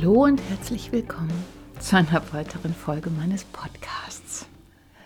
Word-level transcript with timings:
Hallo 0.00 0.24
und 0.24 0.40
herzlich 0.48 0.92
willkommen 0.92 1.44
zu 1.78 1.94
einer 1.94 2.22
weiteren 2.32 2.72
Folge 2.72 3.10
meines 3.10 3.44
Podcasts. 3.44 4.48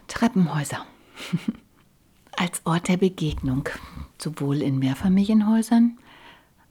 Treppenhäuser. 0.07 0.87
als 2.37 2.63
Ort 2.65 2.87
der 2.87 2.99
Begegnung, 2.99 3.69
sowohl 4.23 4.63
in 4.63 4.79
Mehrfamilienhäusern 4.79 5.99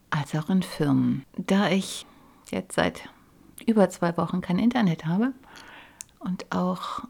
als 0.10 0.34
auch 0.36 0.50
in 0.50 0.64
Firmen. 0.64 1.26
Da 1.36 1.70
ich 1.70 2.06
jetzt 2.50 2.76
seit 2.76 3.10
über 3.66 3.90
zwei 3.90 4.16
Wochen 4.16 4.40
kein 4.40 4.58
Internet 4.58 5.06
habe 5.06 5.34
und 6.20 6.50
auch 6.50 7.02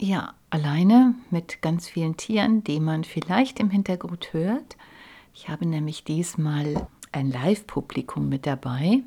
ja 0.00 0.32
alleine 0.48 1.14
mit 1.28 1.60
ganz 1.60 1.90
vielen 1.90 2.16
Tieren, 2.16 2.64
die 2.64 2.80
man 2.80 3.04
vielleicht 3.04 3.60
im 3.60 3.68
Hintergrund 3.68 4.32
hört. 4.32 4.78
Ich 5.34 5.50
habe 5.50 5.66
nämlich 5.66 6.04
diesmal 6.04 6.88
ein 7.12 7.30
Live-Publikum 7.30 8.30
mit 8.30 8.46
dabei 8.46 9.02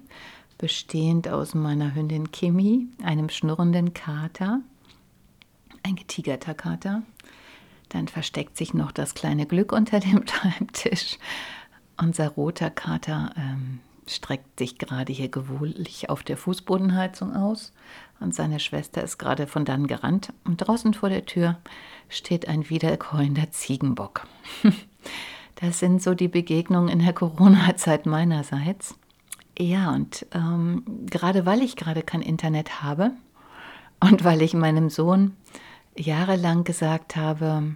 bestehend 0.62 1.28
aus 1.28 1.56
meiner 1.56 1.95
Hündin 1.95 2.31
Kimi, 2.31 2.88
einem 3.04 3.30
schnurrenden 3.30 3.94
Kater, 3.95 4.62
ein 5.81 5.95
getigerter 5.95 6.53
Kater. 6.53 7.02
Dann 7.90 8.08
versteckt 8.08 8.56
sich 8.56 8.76
noch 8.76 8.92
das 8.92 9.16
kleine 9.16 9.48
Glück 9.48 9.72
unter 9.72 10.00
dem 10.00 10.26
Schreibtisch. 10.28 11.18
Unser 11.98 12.30
roter 12.30 12.70
Kater 12.70 13.34
ähm, 13.36 13.80
streckt 14.08 14.59
sich 14.59 14.78
gerade 14.78 15.12
hier 15.12 15.30
gewohnlich 15.30 16.12
auf 16.12 16.22
der 16.22 16.38
Fußbodenheizung 16.38 17.36
aus 17.36 17.73
und 18.20 18.36
seine 18.36 18.59
Schwester 18.59 19.03
ist 19.03 19.18
gerade 19.18 19.48
von 19.48 19.66
dann 19.66 19.88
gerannt 19.88 20.31
und 20.44 20.58
draußen 20.58 20.94
vor 20.94 21.09
der 21.09 21.25
Tür 21.25 21.58
steht 22.08 22.48
ein 22.48 22.70
wiederkäuender 22.70 23.50
Ziegenbock. 23.52 24.28
Das 25.56 25.78
sind 25.78 26.02
so 26.02 26.16
die 26.16 26.28
Begegnungen 26.28 26.90
in 26.90 27.06
der 27.06 27.14
Corona-Zeit 27.14 28.08
meinerseits. 28.08 28.96
Ja, 29.62 29.92
und 29.92 30.26
ähm, 30.34 30.84
gerade 31.06 31.45
weil 31.45 31.62
ich 31.62 31.76
gerade 31.76 32.02
kein 32.02 32.23
Internet 32.23 32.81
habe 32.81 33.12
und 34.00 34.23
weil 34.23 34.42
ich 34.42 34.56
meinem 34.56 34.90
Sohn 34.90 35.38
jahrelang 35.95 36.64
gesagt 36.64 37.16
habe, 37.16 37.76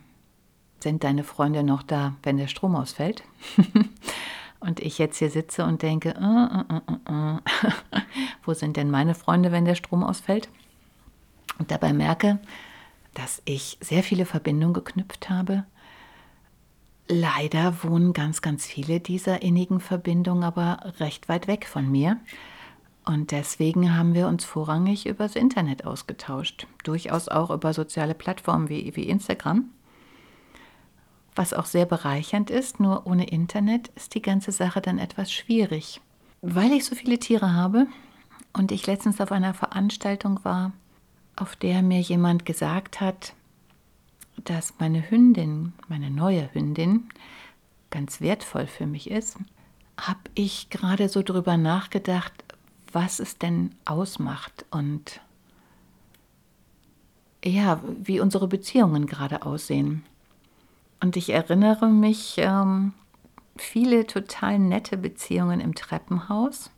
sind 0.79 1.03
deine 1.03 1.23
Freunde 1.23 1.61
noch 1.61 1.83
da, 1.83 2.15
wenn 2.23 2.37
der 2.37 2.47
Strom 2.47 2.75
ausfällt? 2.75 3.23
und 4.59 4.79
ich 4.79 4.97
jetzt 4.97 5.19
hier 5.19 5.29
sitze 5.29 5.63
und 5.63 5.83
denke, 5.83 6.15
äh, 6.15 6.73
äh, 6.73 7.35
äh, 7.35 8.01
wo 8.43 8.55
sind 8.55 8.77
denn 8.77 8.89
meine 8.89 9.13
Freunde, 9.13 9.51
wenn 9.51 9.65
der 9.65 9.75
Strom 9.75 10.03
ausfällt? 10.03 10.49
Und 11.59 11.69
dabei 11.69 11.93
merke, 11.93 12.39
dass 13.13 13.43
ich 13.45 13.77
sehr 13.79 14.01
viele 14.01 14.25
Verbindungen 14.25 14.73
geknüpft 14.73 15.29
habe 15.29 15.65
Leider 17.07 17.83
wohnen 17.83 18.13
ganz, 18.13 18.41
ganz 18.41 18.65
viele 18.65 18.99
dieser 18.99 19.43
innigen 19.43 19.79
Verbindungen 19.79 20.43
aber 20.43 20.93
recht 20.99 21.29
weit 21.29 21.47
weg 21.47 21.67
von 21.67 21.89
mir. 21.89 22.19
Und 23.05 23.29
deswegen 23.29 23.95
haben 23.95 24.15
wir 24.15 24.27
uns 24.27 24.43
vorrangig 24.43 25.05
übers 25.05 25.35
Internet 25.35 25.85
ausgetauscht. 25.85 26.65
Durchaus 26.83 27.27
auch 27.27 27.51
über 27.51 27.73
soziale 27.73 28.15
Plattformen 28.15 28.69
wie, 28.69 28.95
wie 28.95 29.07
Instagram. 29.07 29.69
Was 31.35 31.53
auch 31.53 31.65
sehr 31.65 31.85
bereichernd 31.85 32.49
ist, 32.49 32.79
nur 32.79 33.05
ohne 33.05 33.27
Internet 33.27 33.89
ist 33.89 34.15
die 34.15 34.21
ganze 34.21 34.51
Sache 34.51 34.81
dann 34.81 34.97
etwas 34.97 35.31
schwierig. 35.31 36.01
Weil 36.41 36.71
ich 36.71 36.85
so 36.85 36.95
viele 36.95 37.19
Tiere 37.19 37.53
habe 37.53 37.85
und 38.53 38.71
ich 38.71 38.87
letztens 38.87 39.21
auf 39.21 39.31
einer 39.31 39.53
Veranstaltung 39.53 40.39
war, 40.43 40.71
auf 41.35 41.55
der 41.55 41.83
mir 41.83 41.99
jemand 41.99 42.45
gesagt 42.45 43.01
hat, 43.01 43.33
dass 44.43 44.75
meine 44.79 45.09
Hündin, 45.09 45.73
meine 45.87 46.11
neue 46.11 46.53
Hündin, 46.53 47.09
ganz 47.89 48.21
wertvoll 48.21 48.67
für 48.67 48.87
mich 48.87 49.09
ist, 49.09 49.37
habe 49.97 50.19
ich 50.33 50.69
gerade 50.69 51.09
so 51.09 51.23
drüber 51.23 51.57
nachgedacht, 51.57 52.33
was 52.91 53.19
es 53.19 53.37
denn 53.37 53.71
ausmacht 53.85 54.65
und 54.71 55.21
ja, 57.43 57.81
wie 58.01 58.19
unsere 58.19 58.47
Beziehungen 58.47 59.05
gerade 59.05 59.45
aussehen. 59.45 60.03
Und 60.99 61.15
ich 61.15 61.29
erinnere 61.29 61.87
mich 61.87 62.35
ähm, 62.37 62.93
viele 63.57 64.07
total 64.07 64.59
nette 64.59 64.97
Beziehungen 64.97 65.59
im 65.59 65.75
Treppenhaus. 65.75 66.71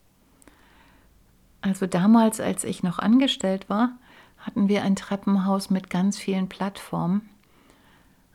Also 1.61 1.87
damals, 1.87 2.39
als 2.39 2.63
ich 2.63 2.83
noch 2.83 2.99
angestellt 2.99 3.69
war, 3.69 3.91
hatten 4.37 4.67
wir 4.67 4.83
ein 4.83 4.95
Treppenhaus 4.95 5.69
mit 5.69 5.89
ganz 5.89 6.17
vielen 6.17 6.49
Plattformen. 6.49 7.29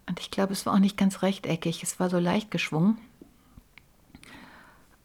Und 0.06 0.20
ich 0.20 0.30
glaube, 0.30 0.52
es 0.52 0.66
war 0.66 0.74
auch 0.74 0.78
nicht 0.78 0.96
ganz 0.96 1.22
rechteckig, 1.22 1.82
es 1.82 2.00
war 2.00 2.10
so 2.10 2.18
leicht 2.18 2.50
geschwungen. 2.50 2.98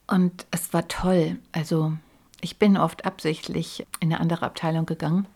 Und 0.07 0.45
es 0.51 0.73
war 0.73 0.87
toll. 0.87 1.37
Also 1.51 1.93
ich 2.41 2.57
bin 2.57 2.77
oft 2.77 3.05
absichtlich 3.05 3.85
in 3.99 4.11
eine 4.11 4.21
andere 4.21 4.45
Abteilung 4.45 4.85
gegangen. 4.85 5.27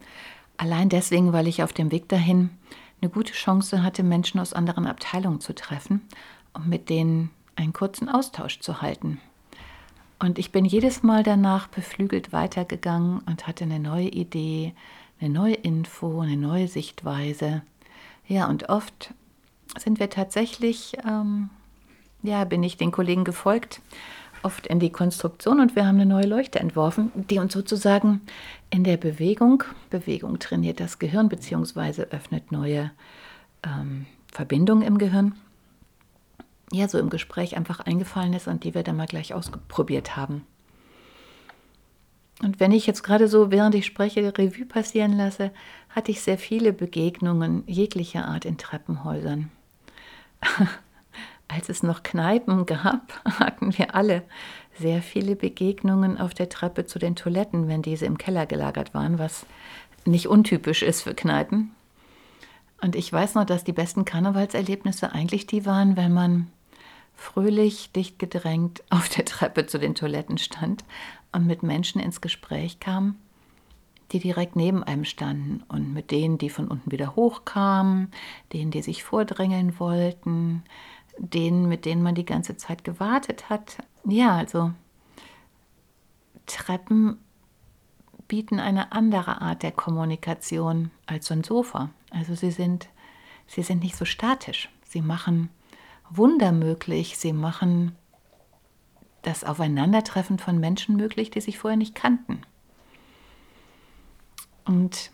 Allein 0.58 0.90
deswegen, 0.90 1.34
weil 1.34 1.48
ich 1.48 1.64
auf 1.64 1.74
dem 1.74 1.92
Weg 1.92 2.08
dahin 2.10 2.50
eine 3.02 3.10
gute 3.10 3.34
Chance 3.34 3.84
hatte, 3.84 4.04
Menschen 4.04 4.40
aus 4.40 4.54
anderen 4.54 4.88
Abteilungen 4.88 5.42
zu 5.42 5.54
treffen 5.54 6.02
und 6.54 6.68
mit 6.68 6.90
denen 6.90 7.32
einen 7.56 7.74
kurzen 7.74 8.10
Austausch 8.10 8.60
zu 8.60 8.82
halten. 8.82 9.20
Und 10.20 10.38
ich 10.38 10.52
bin 10.52 10.66
jedes 10.66 11.02
Mal 11.02 11.24
danach 11.24 11.68
beflügelt 11.68 12.32
weitergegangen 12.32 13.22
und 13.26 13.48
hatte 13.48 13.64
eine 13.64 13.80
neue 13.80 14.10
Idee, 14.10 14.76
eine 15.20 15.32
neue 15.32 15.56
Info, 15.56 16.22
eine 16.22 16.38
neue 16.38 16.68
Sichtweise. 16.68 17.64
Ja, 18.28 18.48
und 18.48 18.70
oft 18.70 19.16
sind 19.78 20.00
wir 20.00 20.10
tatsächlich, 20.10 20.94
ähm, 21.08 21.50
ja, 22.24 22.44
bin 22.44 22.64
ich 22.64 22.78
den 22.78 22.92
Kollegen 22.92 23.24
gefolgt, 23.24 23.82
oft 24.44 24.68
in 24.68 24.80
die 24.80 24.92
Konstruktion 24.92 25.60
und 25.60 25.76
wir 25.76 25.86
haben 25.86 25.96
eine 25.96 26.06
neue 26.06 26.26
Leuchte 26.26 26.60
entworfen, 26.60 27.12
die 27.16 27.40
uns 27.40 27.54
sozusagen 27.54 28.22
in 28.70 28.84
der 28.84 28.98
Bewegung, 28.98 29.64
Bewegung 29.90 30.40
trainiert 30.40 30.80
das 30.80 31.00
Gehirn 31.00 31.30
bzw. 31.30 32.04
öffnet 32.04 32.52
neue 32.52 32.92
ähm, 33.64 34.06
Verbindungen 34.32 34.84
im 34.84 34.98
Gehirn, 34.98 35.36
ja, 36.72 36.88
so 36.88 36.98
im 36.98 37.10
Gespräch 37.10 37.58
einfach 37.58 37.82
eingefallen 37.82 38.34
ist 38.34 38.48
und 38.48 38.64
die 38.64 38.74
wir 38.74 38.84
dann 38.84 38.96
mal 38.96 39.08
gleich 39.08 39.34
ausprobiert 39.34 40.16
haben. 40.16 40.46
Und 42.42 42.60
wenn 42.60 42.72
ich 42.72 42.88
jetzt 42.88 43.04
gerade 43.04 43.28
so, 43.28 43.52
während 43.52 43.76
ich 43.76 43.86
spreche, 43.86 44.36
Revue 44.36 44.66
passieren 44.66 45.14
lasse, 45.14 45.52
hatte 45.90 46.12
ich 46.12 46.22
sehr 46.22 46.40
viele 46.40 46.74
Begegnungen 46.74 47.64
jeglicher 47.68 48.26
Art 48.26 48.46
in 48.46 48.58
Treppenhäusern. 48.58 49.52
Als 51.48 51.70
es 51.70 51.84
noch 51.84 52.04
Kneipen 52.04 52.66
gab, 52.66 53.14
hatten 53.40 53.78
wir 53.78 53.96
alle 53.96 54.24
sehr 54.80 55.02
viele 55.02 55.36
Begegnungen 55.36 56.18
auf 56.18 56.34
der 56.34 56.50
Treppe 56.50 56.86
zu 56.86 56.98
den 56.98 57.16
Toiletten, 57.16 57.68
wenn 57.68 57.82
diese 57.82 58.06
im 58.06 58.18
Keller 58.18 58.46
gelagert 58.46 58.94
waren, 58.94 59.20
was 59.20 59.46
nicht 60.06 60.28
untypisch 60.28 60.82
ist 60.82 61.02
für 61.02 61.14
Kneipen. 61.14 61.72
Und 62.82 62.96
ich 62.96 63.12
weiß 63.12 63.36
noch, 63.36 63.46
dass 63.46 63.64
die 63.64 63.74
besten 63.74 64.06
Karnevalserlebnisse 64.06 65.12
eigentlich 65.12 65.46
die 65.46 65.66
waren, 65.66 65.98
wenn 65.98 66.14
man 66.14 66.48
fröhlich, 67.16 67.92
dicht 67.92 68.18
gedrängt 68.18 68.82
auf 68.90 69.08
der 69.10 69.26
Treppe 69.26 69.68
zu 69.68 69.78
den 69.78 69.94
Toiletten 69.94 70.40
stand 70.40 70.84
und 71.32 71.46
mit 71.46 71.62
Menschen 71.62 72.02
ins 72.02 72.22
Gespräch 72.22 72.80
kam, 72.80 73.16
die 74.12 74.20
direkt 74.20 74.56
neben 74.56 74.84
einem 74.84 75.06
standen 75.06 75.64
und 75.68 75.94
mit 75.94 76.12
denen, 76.12 76.38
die 76.38 76.50
von 76.50 76.68
unten 76.68 76.92
wieder 76.92 77.16
hochkamen, 77.16 78.12
denen, 78.54 78.72
die 78.72 78.82
sich 78.82 79.04
vordrängeln 79.04 79.80
wollten, 79.80 80.64
denen, 81.18 81.68
mit 81.68 81.86
denen 81.86 82.04
man 82.04 82.16
die 82.16 82.26
ganze 82.26 82.58
Zeit 82.58 82.84
gewartet 82.84 83.50
hat. 83.50 83.78
Ja, 84.06 84.36
also 84.36 84.72
Treppen 86.46 87.18
bieten 88.28 88.60
eine 88.60 88.92
andere 88.92 89.42
Art 89.42 89.64
der 89.64 89.72
Kommunikation 89.72 90.92
als 91.06 91.28
so 91.28 91.34
ein 91.34 91.44
Sofa. 91.44 91.90
Also 92.12 92.36
sie 92.36 92.52
sind, 92.52 92.88
sie 93.48 93.64
sind 93.64 93.84
nicht 93.84 93.96
so 93.96 94.06
statisch. 94.06 94.70
Sie 94.86 95.02
machen 95.02 95.50
Wunder 96.10 96.52
möglich. 96.52 97.18
Sie 97.18 97.34
machen 97.34 97.96
das 99.22 99.44
Aufeinandertreffen 99.44 100.40
von 100.40 100.60
Menschen 100.60 100.96
möglich, 100.96 101.30
die 101.30 101.42
sich 101.42 101.60
vorher 101.60 101.78
nicht 101.78 101.96
kannten. 101.96 102.42
Und 104.66 105.12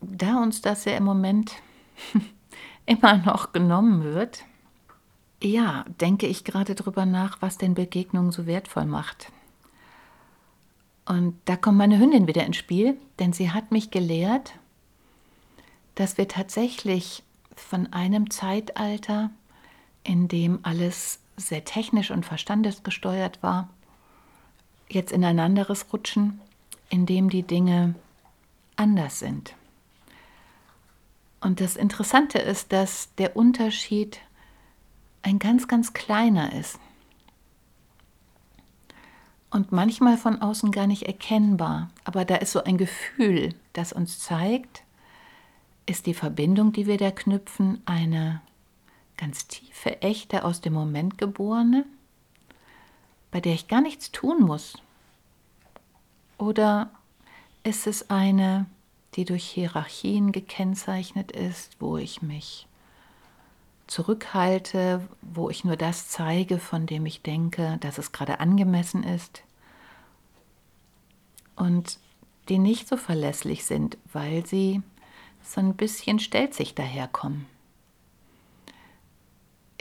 da 0.00 0.42
uns 0.42 0.60
das 0.60 0.84
ja 0.84 0.96
im 0.96 1.04
Moment 1.04 1.52
immer 2.86 3.18
noch 3.18 3.52
genommen 3.52 4.04
wird, 4.04 4.44
ja, 5.42 5.84
denke 6.00 6.26
ich 6.26 6.44
gerade 6.44 6.74
darüber 6.74 7.06
nach, 7.06 7.42
was 7.42 7.58
denn 7.58 7.74
Begegnungen 7.74 8.32
so 8.32 8.46
wertvoll 8.46 8.86
macht. 8.86 9.30
Und 11.04 11.38
da 11.44 11.56
kommt 11.56 11.78
meine 11.78 11.98
Hündin 11.98 12.26
wieder 12.26 12.44
ins 12.44 12.56
Spiel, 12.56 12.96
denn 13.18 13.32
sie 13.32 13.50
hat 13.50 13.70
mich 13.70 13.90
gelehrt, 13.90 14.54
dass 15.94 16.18
wir 16.18 16.26
tatsächlich 16.26 17.22
von 17.54 17.92
einem 17.92 18.30
Zeitalter, 18.30 19.30
in 20.02 20.28
dem 20.28 20.58
alles 20.62 21.20
sehr 21.36 21.64
technisch 21.64 22.10
und 22.10 22.24
verstandesgesteuert 22.24 23.42
war, 23.42 23.68
jetzt 24.88 25.12
in 25.12 25.24
ein 25.24 25.38
anderes 25.38 25.86
rutschen, 25.92 26.40
in 26.90 27.06
dem 27.06 27.30
die 27.30 27.42
Dinge 27.42 27.94
anders 28.76 29.18
sind. 29.18 29.54
Und 31.40 31.60
das 31.60 31.76
Interessante 31.76 32.38
ist, 32.38 32.72
dass 32.72 33.14
der 33.16 33.36
Unterschied 33.36 34.20
ein 35.22 35.38
ganz, 35.38 35.68
ganz 35.68 35.92
kleiner 35.92 36.52
ist 36.52 36.78
und 39.50 39.72
manchmal 39.72 40.18
von 40.18 40.42
außen 40.42 40.70
gar 40.70 40.86
nicht 40.86 41.04
erkennbar. 41.04 41.90
Aber 42.04 42.24
da 42.24 42.36
ist 42.36 42.52
so 42.52 42.62
ein 42.64 42.78
Gefühl, 42.78 43.54
das 43.72 43.92
uns 43.92 44.18
zeigt, 44.18 44.82
ist 45.86 46.06
die 46.06 46.14
Verbindung, 46.14 46.72
die 46.72 46.86
wir 46.86 46.98
da 46.98 47.10
knüpfen, 47.10 47.80
eine 47.86 48.40
ganz 49.16 49.46
tiefe, 49.46 50.02
echte, 50.02 50.44
aus 50.44 50.60
dem 50.60 50.72
Moment 50.72 51.16
geborene, 51.16 51.86
bei 53.30 53.40
der 53.40 53.54
ich 53.54 53.68
gar 53.68 53.80
nichts 53.80 54.12
tun 54.12 54.42
muss? 54.42 54.76
Oder 56.38 56.90
ist 57.66 57.88
es 57.88 58.10
eine, 58.10 58.66
die 59.14 59.24
durch 59.24 59.44
Hierarchien 59.44 60.30
gekennzeichnet 60.30 61.32
ist, 61.32 61.76
wo 61.80 61.96
ich 61.96 62.22
mich 62.22 62.68
zurückhalte, 63.88 65.06
wo 65.20 65.50
ich 65.50 65.64
nur 65.64 65.76
das 65.76 66.08
zeige, 66.08 66.58
von 66.58 66.86
dem 66.86 67.06
ich 67.06 67.22
denke, 67.22 67.78
dass 67.80 67.98
es 67.98 68.12
gerade 68.12 68.38
angemessen 68.38 69.02
ist? 69.02 69.42
Und 71.56 71.98
die 72.48 72.58
nicht 72.58 72.86
so 72.86 72.96
verlässlich 72.96 73.64
sind, 73.64 73.98
weil 74.12 74.46
sie 74.46 74.82
so 75.42 75.60
ein 75.60 75.74
bisschen 75.74 76.20
stelzig 76.20 76.74
daherkommen. 76.74 77.46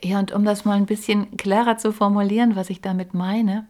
Ja, 0.04 0.20
und 0.20 0.32
um 0.32 0.44
das 0.44 0.66
mal 0.66 0.78
ein 0.78 0.88
bisschen 0.88 1.38
klarer 1.38 1.78
zu 1.78 1.92
formulieren, 1.92 2.56
was 2.56 2.72
ich 2.72 2.82
damit 2.82 3.14
meine, 3.14 3.68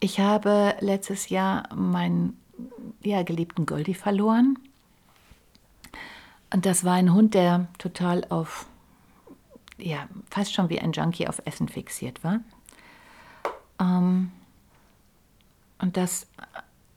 ich 0.00 0.20
habe 0.20 0.74
letztes 0.80 1.30
Jahr 1.30 1.74
meinen 1.74 2.38
ja, 3.02 3.22
geliebten 3.22 3.66
Goldie 3.66 3.94
verloren. 3.94 4.58
Und 6.52 6.66
das 6.66 6.84
war 6.84 6.94
ein 6.94 7.12
Hund, 7.12 7.34
der 7.34 7.68
total 7.78 8.24
auf, 8.28 8.66
ja, 9.78 10.08
fast 10.30 10.54
schon 10.54 10.68
wie 10.68 10.80
ein 10.80 10.92
Junkie 10.92 11.28
auf 11.28 11.42
Essen 11.44 11.68
fixiert 11.68 12.22
war. 12.24 12.40
Ähm, 13.80 14.30
und 15.78 15.96
das 15.96 16.26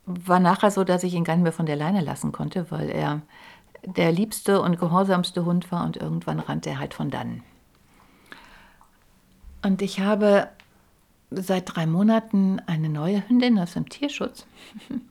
war 0.05 0.39
nachher 0.39 0.71
so, 0.71 0.83
dass 0.83 1.03
ich 1.03 1.13
ihn 1.13 1.23
gar 1.23 1.35
nicht 1.35 1.43
mehr 1.43 1.51
von 1.51 1.65
der 1.65 1.75
Leine 1.75 2.01
lassen 2.01 2.31
konnte, 2.31 2.71
weil 2.71 2.89
er 2.89 3.21
der 3.85 4.11
liebste 4.11 4.61
und 4.61 4.79
gehorsamste 4.79 5.45
Hund 5.45 5.71
war 5.71 5.85
und 5.85 5.97
irgendwann 5.97 6.39
rannte 6.39 6.69
er 6.71 6.79
halt 6.79 6.93
von 6.93 7.09
dannen. 7.09 7.43
Und 9.61 9.81
ich 9.81 9.99
habe 9.99 10.49
seit 11.31 11.75
drei 11.75 11.85
Monaten 11.85 12.59
eine 12.65 12.89
neue 12.89 13.27
Hündin 13.27 13.59
aus 13.59 13.73
dem 13.73 13.89
Tierschutz, 13.89 14.45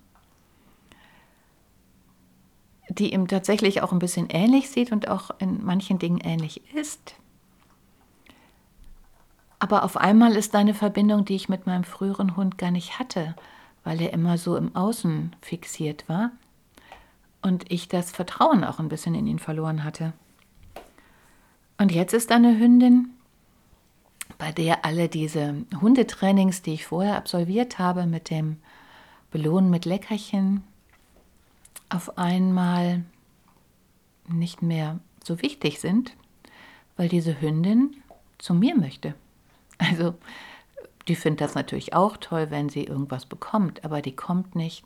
die 2.99 3.13
ihm 3.13 3.29
tatsächlich 3.29 3.83
auch 3.83 3.93
ein 3.93 3.99
bisschen 3.99 4.29
ähnlich 4.31 4.71
sieht 4.71 4.93
und 4.93 5.09
auch 5.09 5.31
in 5.39 5.65
manchen 5.65 5.99
Dingen 5.99 6.21
ähnlich 6.23 6.63
ist. 6.75 7.15
Aber 9.59 9.85
auf 9.85 9.97
einmal 9.97 10.37
ist 10.37 10.55
eine 10.55 10.75
Verbindung, 10.75 11.25
die 11.25 11.35
ich 11.35 11.49
mit 11.49 11.67
meinem 11.67 11.85
früheren 11.85 12.37
Hund 12.37 12.59
gar 12.59 12.71
nicht 12.71 12.99
hatte, 12.99 13.35
weil 13.85 14.01
er 14.01 14.13
immer 14.13 14.39
so 14.39 14.57
im 14.57 14.75
Außen 14.77 15.35
fixiert 15.41 16.09
war 16.09 16.31
und 17.43 17.71
ich 17.71 17.89
das 17.89 18.11
Vertrauen 18.11 18.65
auch 18.65 18.79
ein 18.79 18.89
bisschen 18.89 19.15
in 19.15 19.27
ihn 19.27 19.39
verloren 19.39 19.85
hatte. 19.85 20.13
Und 21.77 21.93
jetzt 21.93 22.13
ist 22.13 22.33
eine 22.33 22.59
Hündin, 22.59 23.11
bei 24.37 24.53
der 24.53 24.85
alle 24.85 25.09
diese 25.09 25.55
Hundetrainings, 25.81 26.63
die 26.63 26.75
ich 26.75 26.87
vorher 26.87 27.17
absolviert 27.17 27.79
habe, 27.79 28.07
mit 28.07 28.31
dem 28.31 28.59
Belohnen 29.31 29.71
mit 29.71 29.85
Leckerchen, 29.85 30.63
auf 31.89 32.19
einmal 32.19 33.05
nicht 34.29 34.63
mehr 34.63 34.99
so 35.25 35.41
wichtig 35.43 35.81
sind, 35.81 36.15
weil 36.97 37.09
diese 37.09 37.41
Hündin 37.41 37.97
zu 38.39 38.55
mir 38.55 38.77
möchte. 38.77 39.15
Also, 39.79 40.15
die 41.07 41.15
findet 41.15 41.41
das 41.41 41.55
natürlich 41.55 41.95
auch 41.95 42.17
toll, 42.17 42.51
wenn 42.51 42.69
sie 42.69 42.85
irgendwas 42.85 43.27
bekommt, 43.27 43.85
aber 43.85 44.03
die 44.03 44.15
kommt 44.15 44.55
nicht, 44.55 44.85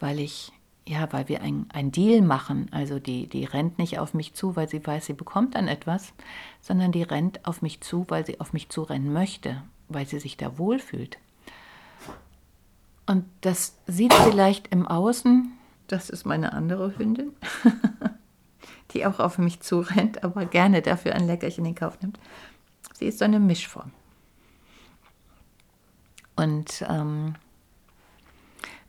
weil 0.00 0.18
ich 0.18 0.52
ja, 0.88 1.12
weil 1.12 1.28
wir 1.28 1.42
ein, 1.42 1.90
Deal 1.90 2.22
machen. 2.22 2.68
Also 2.70 3.00
die, 3.00 3.26
die 3.26 3.44
rennt 3.44 3.78
nicht 3.78 3.98
auf 3.98 4.14
mich 4.14 4.34
zu, 4.34 4.54
weil 4.54 4.68
sie 4.68 4.86
weiß, 4.86 5.06
sie 5.06 5.14
bekommt 5.14 5.56
dann 5.56 5.66
etwas, 5.66 6.12
sondern 6.60 6.92
die 6.92 7.02
rennt 7.02 7.44
auf 7.44 7.60
mich 7.60 7.80
zu, 7.80 8.06
weil 8.08 8.24
sie 8.24 8.40
auf 8.40 8.52
mich 8.52 8.68
zurennen 8.68 9.12
möchte, 9.12 9.62
weil 9.88 10.06
sie 10.06 10.20
sich 10.20 10.36
da 10.36 10.58
wohlfühlt. 10.58 11.18
Und 13.06 13.24
das 13.40 13.76
sieht 13.86 14.14
vielleicht 14.14 14.68
im 14.68 14.86
Außen, 14.86 15.52
das 15.88 16.10
ist 16.10 16.24
meine 16.24 16.52
andere 16.52 16.98
Hündin, 16.98 17.32
die 18.92 19.06
auch 19.06 19.20
auf 19.20 19.38
mich 19.38 19.60
zurennt, 19.60 20.24
aber 20.24 20.46
gerne 20.46 20.82
dafür 20.82 21.14
ein 21.14 21.26
Leckerchen 21.26 21.64
in 21.64 21.74
Kauf 21.74 22.00
nimmt. 22.00 22.18
Sie 22.94 23.06
ist 23.06 23.18
so 23.18 23.24
eine 23.24 23.40
Mischform. 23.40 23.92
Und 26.34 26.84
ähm, 26.88 27.34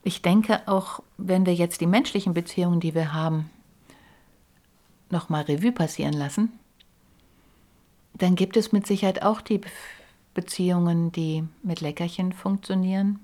ich 0.04 0.22
denke 0.22 0.68
auch, 0.68 1.02
wenn 1.18 1.46
wir 1.46 1.54
jetzt 1.54 1.82
die 1.82 1.88
menschlichen 1.88 2.34
Beziehungen, 2.34 2.80
die 2.80 2.94
wir 2.94 3.14
haben, 3.14 3.50
nochmal 5.10 5.44
Revue 5.44 5.72
passieren 5.72 6.14
lassen, 6.14 6.52
dann 8.14 8.36
gibt 8.36 8.58
es 8.58 8.72
mit 8.72 8.88
Sicherheit 8.88 9.22
auch 9.22 9.42
die 9.42 9.62
Beziehungen, 10.34 11.12
die 11.12 11.46
mit 11.64 11.82
Leckerchen 11.82 12.34
funktionieren 12.34 13.20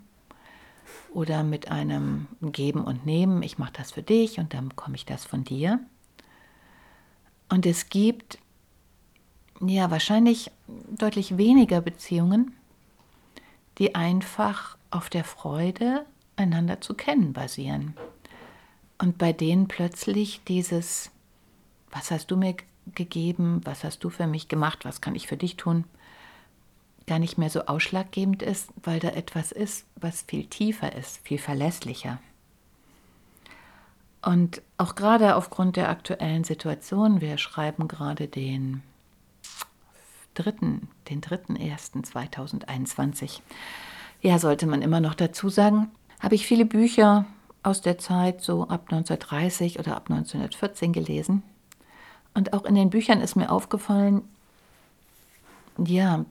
oder 1.14 1.44
mit 1.44 1.70
einem 1.70 2.28
Geben 2.42 2.84
und 2.84 3.06
Nehmen. 3.06 3.44
Ich 3.44 3.58
mache 3.58 3.74
das 3.74 3.92
für 3.92 4.04
dich 4.04 4.40
und 4.40 4.54
dann 4.54 4.70
bekomme 4.70 4.96
ich 4.96 5.06
das 5.06 5.26
von 5.26 5.44
dir. 5.44 5.80
Und 7.50 7.66
es 7.66 7.90
gibt 7.90 8.40
ja 9.62 9.92
wahrscheinlich 9.92 10.52
deutlich 10.68 11.38
weniger 11.38 11.82
Beziehungen, 11.82 12.54
die 13.78 13.96
einfach 13.96 14.78
auf 14.92 15.10
der 15.10 15.24
Freude 15.24 16.06
einander 16.36 16.82
zu 16.82 16.94
kennen 16.94 17.34
basieren. 17.34 17.96
Und 18.98 19.18
bei 19.18 19.34
denen 19.34 19.68
plötzlich 19.68 20.42
dieses, 20.48 21.12
was 21.92 22.12
hast 22.12 22.32
du 22.32 22.38
mir 22.38 22.56
gegeben, 22.96 23.62
was 23.66 23.84
hast 23.84 24.04
du 24.04 24.10
für 24.10 24.28
mich 24.28 24.48
gemacht, 24.48 24.86
was 24.86 25.02
kann 25.02 25.16
ich 25.16 25.28
für 25.28 25.38
dich 25.38 25.58
tun, 25.58 25.86
gar 27.08 27.20
nicht 27.20 27.38
mehr 27.38 27.50
so 27.50 27.66
ausschlaggebend 27.66 28.42
ist, 28.42 28.70
weil 28.84 29.00
da 29.00 29.10
etwas 29.10 29.52
ist, 29.52 29.86
was 29.96 30.24
viel 30.24 30.46
tiefer 30.46 30.96
ist, 30.96 31.18
viel 31.26 31.38
verlässlicher. 31.38 32.20
Und 34.22 34.62
auch 34.78 34.96
gerade 34.96 35.36
aufgrund 35.36 35.76
der 35.76 35.90
aktuellen 35.90 36.46
Situation, 36.46 37.20
wir 37.20 37.38
schreiben 37.38 37.90
gerade 37.90 38.28
den 38.28 38.82
dritten, 40.34 40.88
den 41.10 41.20
dritten 41.20 41.58
ersten 41.58 42.04
2021. 42.04 43.42
Ja, 44.22 44.40
sollte 44.40 44.66
man 44.66 44.82
immer 44.82 45.02
noch 45.02 45.14
dazu 45.14 45.50
sagen, 45.50 45.92
habe 46.22 46.36
ich 46.36 46.48
viele 46.48 46.66
Bücher 46.66 47.26
aus 47.64 47.82
der 47.82 47.98
Zeit, 47.98 48.42
so 48.42 48.64
ab 48.64 48.84
1930 48.92 49.80
oder 49.80 49.96
ab 49.96 50.10
1914 50.10 50.94
gelesen. 50.94 51.44
Und 52.34 52.54
auch 52.54 52.64
in 52.64 52.76
den 52.76 52.90
Büchern 52.90 53.22
ist 53.22 53.36
mir 53.36 53.52
aufgefallen, 53.52 54.22
ja, 55.78 56.26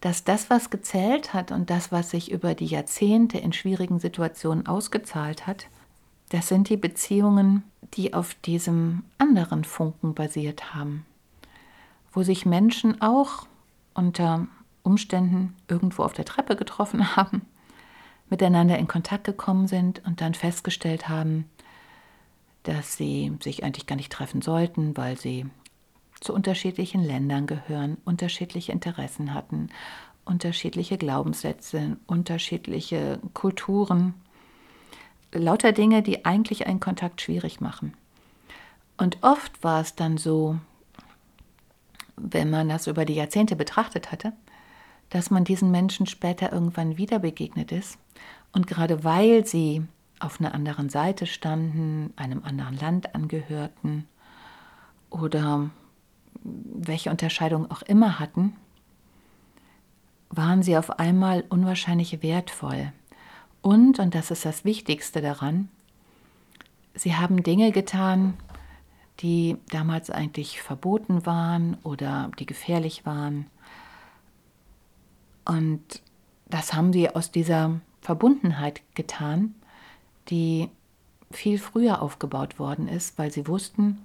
dass 0.00 0.24
das, 0.24 0.48
was 0.48 0.70
gezählt 0.70 1.34
hat 1.34 1.50
und 1.50 1.70
das, 1.70 1.90
was 1.90 2.10
sich 2.10 2.30
über 2.30 2.54
die 2.54 2.66
Jahrzehnte 2.66 3.38
in 3.38 3.52
schwierigen 3.52 3.98
Situationen 3.98 4.66
ausgezahlt 4.66 5.46
hat, 5.46 5.66
das 6.28 6.48
sind 6.48 6.68
die 6.68 6.76
Beziehungen, 6.76 7.64
die 7.94 8.14
auf 8.14 8.34
diesem 8.34 9.02
anderen 9.16 9.64
Funken 9.64 10.14
basiert 10.14 10.74
haben, 10.74 11.06
wo 12.12 12.22
sich 12.22 12.46
Menschen 12.46 13.00
auch 13.00 13.46
unter 13.94 14.46
Umständen 14.82 15.56
irgendwo 15.68 16.02
auf 16.02 16.12
der 16.12 16.24
Treppe 16.24 16.54
getroffen 16.54 17.16
haben, 17.16 17.42
miteinander 18.30 18.78
in 18.78 18.88
Kontakt 18.88 19.24
gekommen 19.24 19.66
sind 19.66 20.02
und 20.06 20.20
dann 20.20 20.34
festgestellt 20.34 21.08
haben, 21.08 21.46
dass 22.62 22.96
sie 22.96 23.32
sich 23.40 23.64
eigentlich 23.64 23.86
gar 23.86 23.96
nicht 23.96 24.12
treffen 24.12 24.42
sollten, 24.42 24.96
weil 24.96 25.16
sie 25.16 25.46
zu 26.20 26.34
unterschiedlichen 26.34 27.02
Ländern 27.02 27.46
gehören, 27.46 27.98
unterschiedliche 28.04 28.72
Interessen 28.72 29.34
hatten, 29.34 29.68
unterschiedliche 30.24 30.98
Glaubenssätze, 30.98 31.96
unterschiedliche 32.06 33.20
Kulturen. 33.34 34.14
Lauter 35.32 35.72
Dinge, 35.72 36.02
die 36.02 36.24
eigentlich 36.24 36.66
einen 36.66 36.80
Kontakt 36.80 37.20
schwierig 37.20 37.60
machen. 37.60 37.94
Und 38.96 39.18
oft 39.22 39.62
war 39.62 39.80
es 39.80 39.94
dann 39.94 40.18
so, 40.18 40.58
wenn 42.16 42.50
man 42.50 42.68
das 42.68 42.86
über 42.86 43.04
die 43.04 43.14
Jahrzehnte 43.14 43.56
betrachtet 43.56 44.10
hatte, 44.10 44.32
dass 45.10 45.30
man 45.30 45.44
diesen 45.44 45.70
Menschen 45.70 46.06
später 46.06 46.52
irgendwann 46.52 46.98
wieder 46.98 47.20
begegnet 47.20 47.72
ist. 47.72 47.98
Und 48.52 48.66
gerade 48.66 49.04
weil 49.04 49.46
sie 49.46 49.82
auf 50.20 50.40
einer 50.40 50.54
anderen 50.54 50.88
Seite 50.88 51.26
standen, 51.26 52.12
einem 52.16 52.42
anderen 52.44 52.76
Land 52.76 53.14
angehörten 53.14 54.06
oder 55.10 55.70
welche 56.42 57.10
Unterscheidung 57.10 57.70
auch 57.70 57.82
immer 57.82 58.18
hatten, 58.18 58.56
waren 60.30 60.62
sie 60.62 60.76
auf 60.76 60.98
einmal 60.98 61.44
unwahrscheinlich 61.48 62.22
wertvoll. 62.22 62.92
Und, 63.62 63.98
und 63.98 64.14
das 64.14 64.30
ist 64.30 64.44
das 64.44 64.64
Wichtigste 64.64 65.20
daran, 65.20 65.68
sie 66.94 67.14
haben 67.16 67.42
Dinge 67.42 67.72
getan, 67.72 68.34
die 69.20 69.56
damals 69.70 70.10
eigentlich 70.10 70.62
verboten 70.62 71.26
waren 71.26 71.76
oder 71.82 72.30
die 72.38 72.46
gefährlich 72.46 73.04
waren. 73.04 73.46
Und 75.44 76.02
das 76.46 76.72
haben 76.72 76.92
sie 76.92 77.10
aus 77.10 77.32
dieser 77.32 77.80
Verbundenheit 78.00 78.82
getan, 78.94 79.54
die 80.28 80.68
viel 81.30 81.58
früher 81.58 82.00
aufgebaut 82.00 82.58
worden 82.58 82.88
ist, 82.88 83.18
weil 83.18 83.32
sie 83.32 83.46
wussten, 83.46 83.98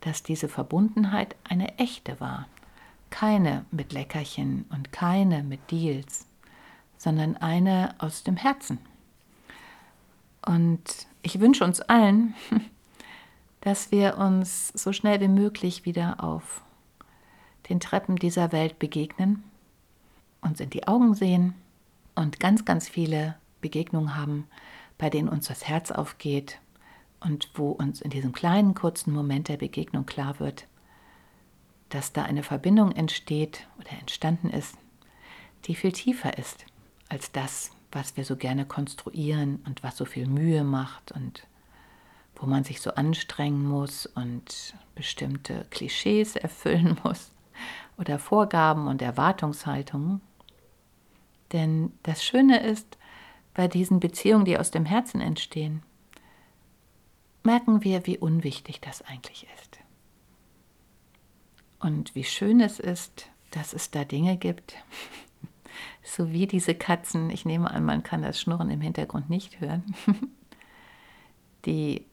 dass 0.00 0.22
diese 0.22 0.48
Verbundenheit 0.48 1.36
eine 1.44 1.78
echte 1.78 2.20
war. 2.20 2.46
Keine 3.10 3.64
mit 3.70 3.92
Leckerchen 3.92 4.64
und 4.70 4.92
keine 4.92 5.42
mit 5.42 5.70
Deals, 5.70 6.26
sondern 6.96 7.36
eine 7.36 7.94
aus 7.98 8.22
dem 8.22 8.36
Herzen. 8.36 8.78
Und 10.46 11.06
ich 11.22 11.40
wünsche 11.40 11.64
uns 11.64 11.80
allen, 11.80 12.34
dass 13.60 13.90
wir 13.90 14.16
uns 14.16 14.68
so 14.68 14.92
schnell 14.92 15.20
wie 15.20 15.28
möglich 15.28 15.84
wieder 15.84 16.22
auf 16.22 16.62
den 17.68 17.80
Treppen 17.80 18.16
dieser 18.16 18.52
Welt 18.52 18.78
begegnen, 18.78 19.44
uns 20.40 20.60
in 20.60 20.70
die 20.70 20.88
Augen 20.88 21.14
sehen 21.14 21.54
und 22.14 22.40
ganz, 22.40 22.64
ganz 22.64 22.88
viele 22.88 23.36
Begegnungen 23.60 24.16
haben, 24.16 24.46
bei 24.98 25.10
denen 25.10 25.28
uns 25.28 25.48
das 25.48 25.68
Herz 25.68 25.90
aufgeht 25.90 26.58
und 27.20 27.50
wo 27.54 27.70
uns 27.70 28.00
in 28.00 28.10
diesem 28.10 28.32
kleinen, 28.32 28.74
kurzen 28.74 29.12
Moment 29.12 29.48
der 29.48 29.56
Begegnung 29.56 30.06
klar 30.06 30.40
wird, 30.40 30.66
dass 31.90 32.12
da 32.12 32.22
eine 32.22 32.42
Verbindung 32.42 32.92
entsteht 32.92 33.68
oder 33.78 33.90
entstanden 33.98 34.50
ist, 34.50 34.76
die 35.66 35.74
viel 35.74 35.92
tiefer 35.92 36.38
ist 36.38 36.64
als 37.08 37.32
das, 37.32 37.72
was 37.92 38.16
wir 38.16 38.24
so 38.24 38.36
gerne 38.36 38.64
konstruieren 38.64 39.62
und 39.66 39.82
was 39.82 39.96
so 39.96 40.04
viel 40.04 40.26
Mühe 40.26 40.64
macht 40.64 41.12
und 41.12 41.46
wo 42.36 42.46
man 42.46 42.64
sich 42.64 42.80
so 42.80 42.92
anstrengen 42.92 43.66
muss 43.66 44.06
und 44.06 44.74
bestimmte 44.94 45.66
Klischees 45.70 46.36
erfüllen 46.36 46.98
muss 47.04 47.32
oder 47.98 48.18
Vorgaben 48.18 48.86
und 48.86 49.02
Erwartungshaltungen. 49.02 50.20
Denn 51.52 51.92
das 52.04 52.24
Schöne 52.24 52.62
ist, 52.62 52.96
bei 53.54 53.66
diesen 53.66 53.98
Beziehungen, 54.00 54.44
die 54.44 54.56
aus 54.56 54.70
dem 54.70 54.86
Herzen 54.86 55.20
entstehen, 55.20 55.82
merken 57.42 57.84
wir, 57.84 58.06
wie 58.06 58.18
unwichtig 58.18 58.80
das 58.80 59.02
eigentlich 59.02 59.46
ist. 59.56 59.78
Und 61.78 62.14
wie 62.14 62.24
schön 62.24 62.60
es 62.60 62.78
ist, 62.78 63.30
dass 63.50 63.72
es 63.72 63.90
da 63.90 64.04
Dinge 64.04 64.36
gibt, 64.36 64.76
so 66.02 66.30
wie 66.30 66.46
diese 66.46 66.74
Katzen, 66.74 67.30
ich 67.30 67.44
nehme 67.44 67.70
an, 67.70 67.84
man 67.84 68.02
kann 68.02 68.22
das 68.22 68.40
Schnurren 68.40 68.70
im 68.70 68.80
Hintergrund 68.80 69.30
nicht 69.30 69.60
hören, 69.60 69.94
die 71.64 72.04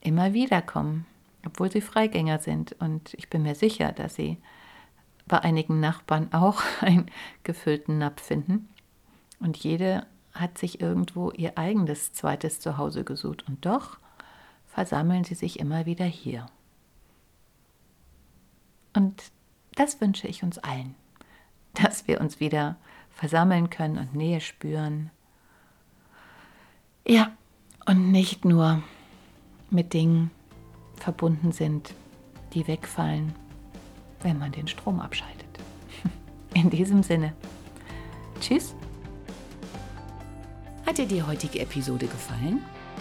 immer 0.00 0.32
wieder 0.32 0.62
kommen, 0.62 1.06
obwohl 1.46 1.70
sie 1.70 1.80
Freigänger 1.80 2.38
sind. 2.38 2.72
Und 2.80 3.14
ich 3.14 3.28
bin 3.28 3.42
mir 3.42 3.54
sicher, 3.54 3.92
dass 3.92 4.14
sie 4.14 4.38
bei 5.26 5.38
einigen 5.40 5.80
Nachbarn 5.80 6.32
auch 6.32 6.62
einen 6.80 7.10
gefüllten 7.42 7.98
Napf 7.98 8.22
finden. 8.22 8.68
Und 9.40 9.58
jede 9.58 10.06
hat 10.32 10.56
sich 10.56 10.80
irgendwo 10.80 11.30
ihr 11.30 11.58
eigenes 11.58 12.12
zweites 12.12 12.60
Zuhause 12.60 13.04
gesucht. 13.04 13.44
Und 13.46 13.66
doch 13.66 13.98
versammeln 14.72 15.22
sie 15.22 15.34
sich 15.34 15.60
immer 15.60 15.84
wieder 15.84 16.06
hier. 16.06 16.46
Und 18.94 19.22
das 19.74 20.00
wünsche 20.00 20.26
ich 20.26 20.42
uns 20.42 20.58
allen, 20.58 20.94
dass 21.74 22.08
wir 22.08 22.20
uns 22.20 22.40
wieder 22.40 22.76
versammeln 23.10 23.68
können 23.68 23.98
und 23.98 24.14
Nähe 24.14 24.40
spüren. 24.40 25.10
Ja, 27.06 27.32
und 27.86 28.10
nicht 28.10 28.44
nur 28.44 28.82
mit 29.70 29.92
Dingen 29.92 30.30
verbunden 30.96 31.52
sind, 31.52 31.92
die 32.54 32.66
wegfallen, 32.66 33.34
wenn 34.22 34.38
man 34.38 34.52
den 34.52 34.68
Strom 34.68 35.00
abschaltet. 35.00 35.58
In 36.54 36.70
diesem 36.70 37.02
Sinne, 37.02 37.34
tschüss. 38.40 38.74
Hat 40.86 40.98
dir 40.98 41.06
die 41.06 41.22
heutige 41.22 41.60
Episode 41.60 42.06
gefallen? 42.06 42.62